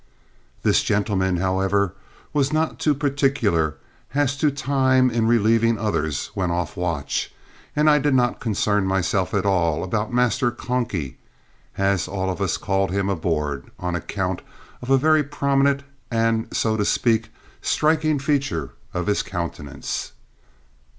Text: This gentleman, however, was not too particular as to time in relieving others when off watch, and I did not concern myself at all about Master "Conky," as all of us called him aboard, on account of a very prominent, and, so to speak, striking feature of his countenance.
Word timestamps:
This 0.63 0.81
gentleman, 0.81 1.37
however, 1.37 1.93
was 2.33 2.51
not 2.51 2.79
too 2.79 2.95
particular 2.95 3.75
as 4.15 4.35
to 4.37 4.49
time 4.49 5.11
in 5.11 5.27
relieving 5.27 5.77
others 5.77 6.31
when 6.33 6.49
off 6.49 6.75
watch, 6.75 7.31
and 7.75 7.87
I 7.87 7.99
did 7.99 8.15
not 8.15 8.39
concern 8.39 8.87
myself 8.87 9.31
at 9.35 9.45
all 9.45 9.83
about 9.83 10.11
Master 10.11 10.49
"Conky," 10.49 11.19
as 11.77 12.07
all 12.07 12.31
of 12.31 12.41
us 12.41 12.57
called 12.57 12.89
him 12.89 13.09
aboard, 13.09 13.69
on 13.77 13.93
account 13.95 14.41
of 14.81 14.89
a 14.89 14.97
very 14.97 15.21
prominent, 15.23 15.83
and, 16.09 16.47
so 16.51 16.75
to 16.75 16.83
speak, 16.83 17.29
striking 17.61 18.17
feature 18.17 18.71
of 18.95 19.05
his 19.05 19.21
countenance. 19.21 20.13